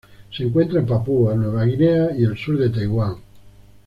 Se 0.35 0.41
encuentra 0.41 0.79
en 0.79 0.87
Papúa 0.87 1.35
Nueva 1.35 1.63
Guinea 1.63 2.09
y 2.17 2.23
el 2.23 2.35
sur 2.35 2.57
de 2.57 2.71
Taiwán. 2.71 3.17